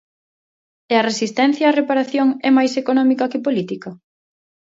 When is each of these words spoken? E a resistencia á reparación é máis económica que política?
E 0.93 0.95
a 1.01 1.05
resistencia 1.09 1.71
á 1.71 1.77
reparación 1.79 2.27
é 2.47 2.49
máis 2.57 2.73
económica 2.81 3.29
que 3.31 3.43
política? 3.47 3.89